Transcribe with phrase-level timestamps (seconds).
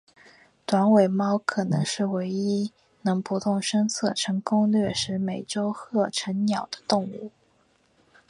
[0.65, 2.71] 短尾猫可能是唯一
[3.03, 7.31] 能不动声色成功掠食美洲鹤成鸟的动物。